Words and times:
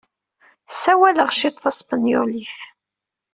Ssawaleɣ 0.71 1.29
cwiṭ 1.31 1.55
taspenyulit. 1.63 2.57